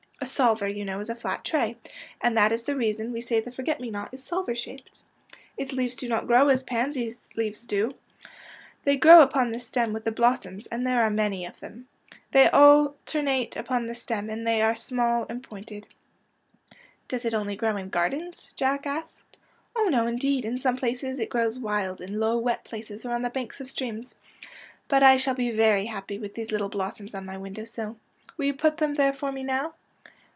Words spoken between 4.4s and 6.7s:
shaped.'' Its leaves do not grow as